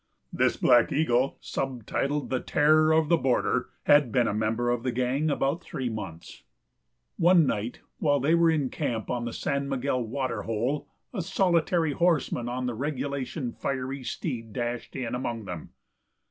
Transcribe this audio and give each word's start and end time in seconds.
This 0.33 0.57
Black 0.57 0.91
Eagle 0.91 1.37
sub 1.41 1.85
titled 1.85 2.31
the 2.31 2.39
"Terror 2.39 2.91
of 2.91 3.07
the 3.07 3.19
Border" 3.19 3.69
had 3.83 4.11
been 4.11 4.27
a 4.27 4.33
member 4.33 4.71
of 4.71 4.81
the 4.81 4.91
gang 4.91 5.29
about 5.29 5.61
three 5.61 5.89
months. 5.89 6.41
One 7.17 7.45
night 7.45 7.81
while 7.99 8.19
they 8.19 8.33
were 8.33 8.49
in 8.49 8.71
camp 8.71 9.11
on 9.11 9.25
the 9.25 9.31
San 9.31 9.69
Miguel 9.69 10.01
water 10.01 10.41
hole 10.41 10.87
a 11.13 11.21
solitary 11.21 11.91
horseman 11.93 12.49
on 12.49 12.65
the 12.65 12.73
regulation 12.73 13.51
fiery 13.53 14.03
steed 14.03 14.53
dashed 14.53 14.95
in 14.95 15.13
among 15.13 15.45
them. 15.45 15.69